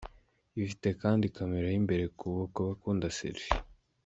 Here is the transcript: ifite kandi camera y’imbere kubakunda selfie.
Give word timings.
ifite 0.63 0.87
kandi 1.01 1.25
camera 1.37 1.67
y’imbere 1.73 2.03
kubakunda 2.19 3.05
selfie. 3.17 3.55